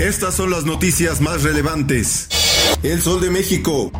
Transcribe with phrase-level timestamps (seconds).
[0.00, 2.28] Estas son las noticias más relevantes.
[2.82, 3.92] El Sol de México.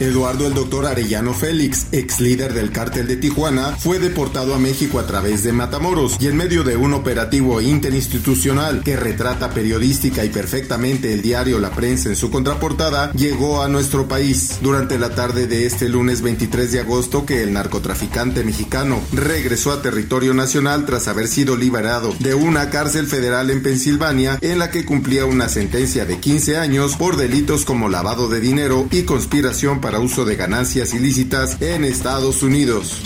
[0.00, 5.00] Eduardo el Doctor Arellano Félix, ex líder del cártel de Tijuana, fue deportado a México
[5.00, 10.28] a través de Matamoros y en medio de un operativo interinstitucional que retrata periodística y
[10.28, 14.58] perfectamente el diario La Prensa en su contraportada, llegó a nuestro país.
[14.62, 19.82] Durante la tarde de este lunes 23 de agosto que el narcotraficante mexicano regresó a
[19.82, 24.84] territorio nacional tras haber sido liberado de una cárcel federal en Pensilvania en la que
[24.84, 29.87] cumplía una sentencia de 15 años por delitos como lavado de dinero y conspiración para
[29.88, 33.00] para uso de ganancias ilícitas en Estados Unidos.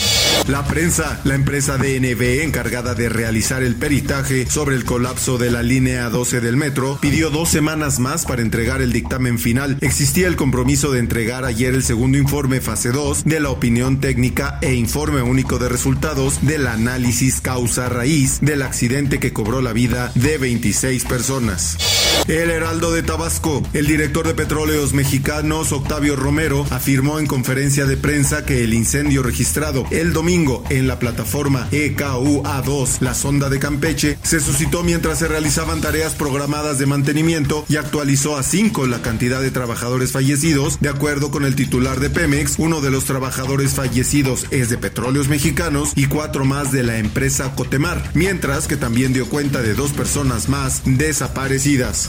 [0.49, 5.63] La prensa, la empresa DNB encargada de realizar el peritaje sobre el colapso de la
[5.63, 9.79] línea 12 del metro, pidió dos semanas más para entregar el dictamen final.
[9.81, 14.59] Existía el compromiso de entregar ayer el segundo informe fase 2 de la opinión técnica
[14.61, 20.11] e informe único de resultados del análisis causa raíz del accidente que cobró la vida
[20.17, 22.02] de 26 personas.
[22.29, 27.97] El Heraldo de Tabasco, el director de Petróleos Mexicanos, Octavio Romero, afirmó en conferencia de
[27.97, 34.19] prensa que el incendio registrado el domingo en la plataforma EKUA2, la sonda de Campeche,
[34.23, 39.41] se suscitó mientras se realizaban tareas programadas de mantenimiento y actualizó a cinco la cantidad
[39.41, 40.79] de trabajadores fallecidos.
[40.81, 45.29] De acuerdo con el titular de Pemex, uno de los trabajadores fallecidos es de Petróleos
[45.29, 49.93] Mexicanos y cuatro más de la empresa Cotemar, mientras que también dio cuenta de dos
[49.93, 52.02] personas más desaparecidas.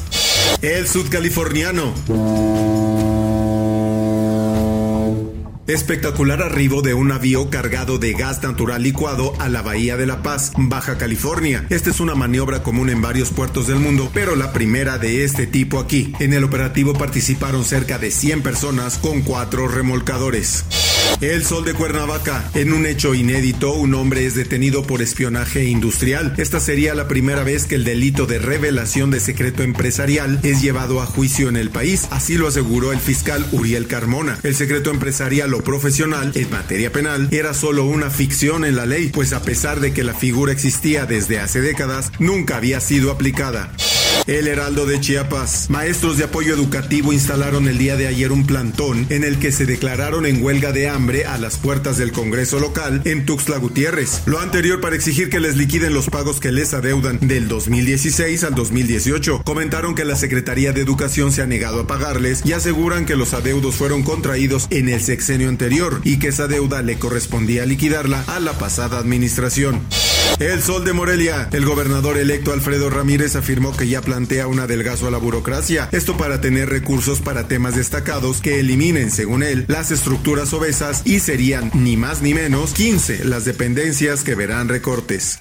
[0.61, 1.93] El sudcaliforniano.
[5.65, 10.21] Espectacular arribo de un avión cargado de gas natural licuado a la Bahía de La
[10.21, 11.65] Paz, Baja California.
[11.69, 15.47] Esta es una maniobra común en varios puertos del mundo, pero la primera de este
[15.47, 16.13] tipo aquí.
[16.19, 20.65] En el operativo participaron cerca de 100 personas con cuatro remolcadores.
[21.21, 22.49] El Sol de Cuernavaca.
[22.53, 26.33] En un hecho inédito, un hombre es detenido por espionaje industrial.
[26.37, 31.01] Esta sería la primera vez que el delito de revelación de secreto empresarial es llevado
[31.01, 32.07] a juicio en el país.
[32.11, 34.37] Así lo aseguró el fiscal Uriel Carmona.
[34.43, 39.09] El secreto empresarial o profesional en materia penal era solo una ficción en la ley,
[39.13, 43.71] pues a pesar de que la figura existía desde hace décadas, nunca había sido aplicada.
[44.27, 45.69] El Heraldo de Chiapas.
[45.69, 49.65] Maestros de apoyo educativo instalaron el día de ayer un plantón en el que se
[49.65, 54.21] declararon en huelga de hambre a las puertas del Congreso local en Tuxtla Gutiérrez.
[54.25, 58.55] Lo anterior para exigir que les liquiden los pagos que les adeudan del 2016 al
[58.55, 59.43] 2018.
[59.43, 63.33] Comentaron que la Secretaría de Educación se ha negado a pagarles y aseguran que los
[63.33, 68.39] adeudos fueron contraídos en el sexenio anterior y que esa deuda le correspondía liquidarla a
[68.39, 69.81] la pasada administración.
[70.39, 71.49] El Sol de Morelia.
[71.51, 75.89] El gobernador electo Alfredo Ramírez afirmó que ya plantea un adelgazo a la burocracia.
[75.91, 81.19] Esto para tener recursos para temas destacados que eliminen, según él, las estructuras obesas y
[81.19, 85.39] serían ni más ni menos 15 las dependencias que verán recortes.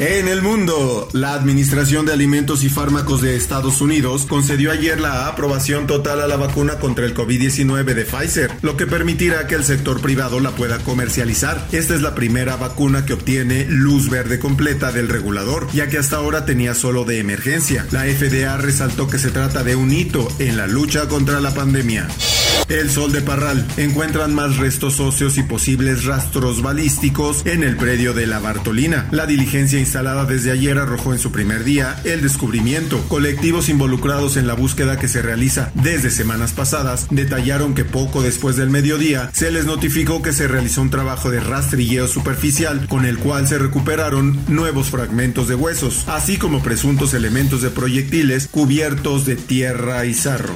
[0.00, 5.26] En el mundo, la Administración de Alimentos y Fármacos de Estados Unidos concedió ayer la
[5.26, 9.64] aprobación total a la vacuna contra el COVID-19 de Pfizer, lo que permitirá que el
[9.64, 11.68] sector privado la pueda comercializar.
[11.70, 16.16] Esta es la primera vacuna que obtiene luz verde completa del regulador, ya que hasta
[16.16, 17.86] ahora tenía solo de emergencia.
[17.90, 22.08] La FDA resaltó que se trata de un hito en la lucha contra la pandemia.
[22.68, 23.66] El Sol de Parral.
[23.76, 29.08] Encuentran más restos óseos y posibles rastros balísticos en el predio de la Bartolina.
[29.10, 33.00] La diligencia instalada desde ayer arrojó en su primer día el descubrimiento.
[33.08, 38.56] Colectivos involucrados en la búsqueda que se realiza desde semanas pasadas detallaron que poco después
[38.56, 43.18] del mediodía se les notificó que se realizó un trabajo de rastrilleo superficial con el
[43.18, 49.36] cual se recuperaron nuevos fragmentos de huesos, así como presuntos elementos de proyectiles cubiertos de
[49.36, 50.54] tierra y sarro.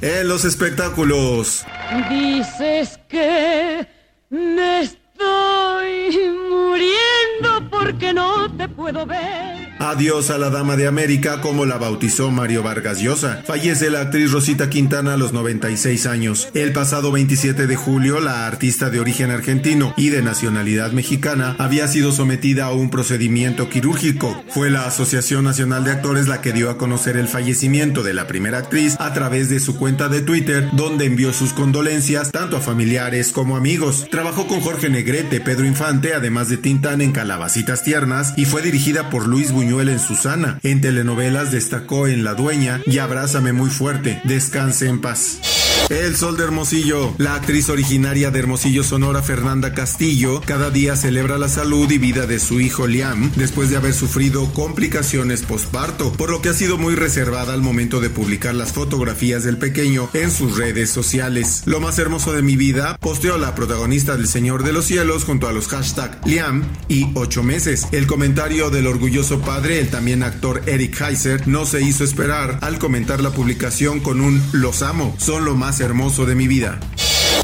[0.00, 1.64] En los espectáculos.
[2.10, 3.86] Dices que
[4.30, 9.45] me estoy muriendo porque no te puedo ver.
[9.88, 13.44] Adiós a la Dama de América, como la bautizó Mario Vargas Llosa.
[13.46, 16.48] Fallece la actriz Rosita Quintana a los 96 años.
[16.54, 21.86] El pasado 27 de julio, la artista de origen argentino y de nacionalidad mexicana había
[21.86, 24.42] sido sometida a un procedimiento quirúrgico.
[24.48, 28.26] Fue la Asociación Nacional de Actores la que dio a conocer el fallecimiento de la
[28.26, 32.60] primera actriz a través de su cuenta de Twitter, donde envió sus condolencias tanto a
[32.60, 34.08] familiares como amigos.
[34.10, 39.10] Trabajó con Jorge Negrete, Pedro Infante, además de Tintán en Calabacitas Tiernas y fue dirigida
[39.10, 40.58] por Luis Buñuel en Susana.
[40.62, 44.20] En telenovelas destacó en La Dueña y Abrázame muy fuerte.
[44.24, 45.55] Descanse en paz.
[45.88, 47.14] El Sol de Hermosillo.
[47.16, 52.26] La actriz originaria de Hermosillo, Sonora, Fernanda Castillo, cada día celebra la salud y vida
[52.26, 56.76] de su hijo Liam después de haber sufrido complicaciones postparto, por lo que ha sido
[56.76, 61.62] muy reservada al momento de publicar las fotografías del pequeño en sus redes sociales.
[61.66, 65.46] Lo más hermoso de mi vida, posteó la protagonista del Señor de los Cielos junto
[65.46, 67.86] a los hashtags Liam y 8 meses.
[67.92, 72.80] El comentario del orgulloso padre, el también actor Eric Heiser, no se hizo esperar al
[72.80, 76.78] comentar la publicación con un los amo, son lo más hermoso de mi vida.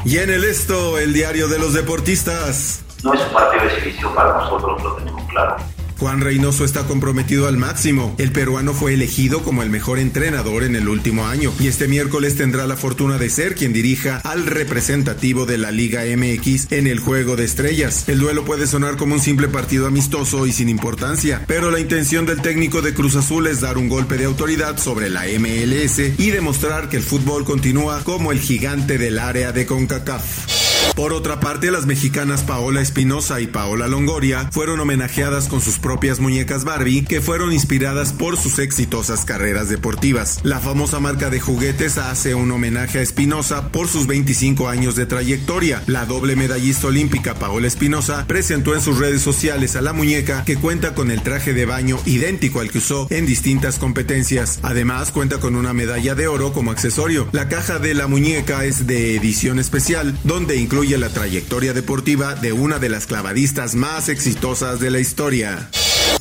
[0.05, 2.83] Y en el esto, el diario de los deportistas.
[3.03, 5.57] No es un partido de para nosotros, lo tenemos claro.
[6.03, 8.17] Juan Reynoso está comprometido al máximo.
[8.19, 12.35] El peruano fue elegido como el mejor entrenador en el último año y este miércoles
[12.35, 16.99] tendrá la fortuna de ser quien dirija al representativo de la Liga MX en el
[16.99, 18.09] Juego de Estrellas.
[18.09, 22.27] El duelo puede sonar como un simple partido amistoso y sin importancia, pero la intención
[22.27, 26.31] del técnico de Cruz Azul es dar un golpe de autoridad sobre la MLS y
[26.31, 30.62] demostrar que el fútbol continúa como el gigante del área de CONCACAF.
[30.95, 36.21] Por otra parte, las mexicanas Paola Espinosa y Paola Longoria fueron homenajeadas con sus propias
[36.21, 40.41] muñecas Barbie que fueron inspiradas por sus exitosas carreras deportivas.
[40.43, 45.07] La famosa marca de juguetes hace un homenaje a Espinosa por sus 25 años de
[45.07, 45.83] trayectoria.
[45.87, 50.57] La doble medallista olímpica Paola Espinosa presentó en sus redes sociales a la muñeca que
[50.57, 54.59] cuenta con el traje de baño idéntico al que usó en distintas competencias.
[54.63, 57.29] Además, cuenta con una medalla de oro como accesorio.
[57.33, 62.55] La caja de la muñeca es de edición especial, donde incluye la trayectoria deportiva de
[62.55, 65.69] una de las clavadistas más exitosas de la historia.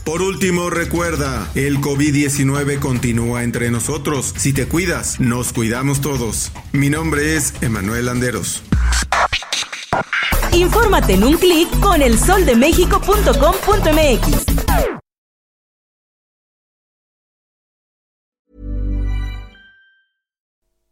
[0.04, 4.34] Por último, recuerda, el COVID-19 continúa entre nosotros.
[4.36, 6.52] Si te cuidas, nos cuidamos todos.
[6.74, 8.62] Mi nombre es Emanuel Anderos.
[10.52, 14.51] Infórmate en un clic con elsoldemexico.com.mx.